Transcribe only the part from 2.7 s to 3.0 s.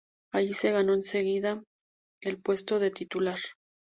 de